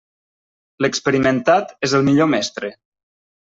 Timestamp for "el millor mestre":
2.01-2.75